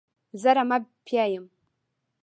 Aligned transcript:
زه 0.41 0.49
رمه 0.57 0.77
پیايم. 1.05 1.45